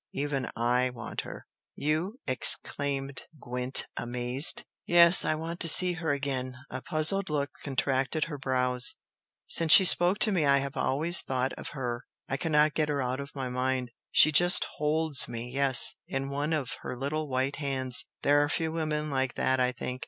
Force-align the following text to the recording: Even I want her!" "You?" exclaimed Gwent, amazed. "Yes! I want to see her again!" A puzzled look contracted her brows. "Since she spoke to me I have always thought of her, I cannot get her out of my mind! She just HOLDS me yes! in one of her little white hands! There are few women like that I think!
Even 0.13 0.49
I 0.55 0.89
want 0.89 1.21
her!" 1.21 1.45
"You?" 1.75 2.15
exclaimed 2.25 3.27
Gwent, 3.39 3.85
amazed. 3.95 4.63
"Yes! 4.87 5.23
I 5.23 5.35
want 5.35 5.59
to 5.59 5.67
see 5.69 5.93
her 5.93 6.11
again!" 6.11 6.57
A 6.71 6.81
puzzled 6.81 7.29
look 7.29 7.51
contracted 7.63 8.23
her 8.23 8.39
brows. 8.39 8.95
"Since 9.45 9.73
she 9.73 9.85
spoke 9.85 10.17
to 10.21 10.31
me 10.31 10.43
I 10.43 10.57
have 10.57 10.75
always 10.75 11.21
thought 11.21 11.53
of 11.53 11.69
her, 11.77 12.07
I 12.27 12.35
cannot 12.37 12.73
get 12.73 12.89
her 12.89 12.99
out 13.03 13.19
of 13.19 13.35
my 13.35 13.47
mind! 13.47 13.91
She 14.09 14.31
just 14.31 14.63
HOLDS 14.77 15.27
me 15.27 15.51
yes! 15.53 15.93
in 16.07 16.31
one 16.31 16.51
of 16.51 16.77
her 16.81 16.97
little 16.97 17.27
white 17.29 17.57
hands! 17.57 18.05
There 18.23 18.41
are 18.43 18.49
few 18.49 18.71
women 18.71 19.11
like 19.11 19.35
that 19.35 19.59
I 19.59 19.71
think! 19.71 19.99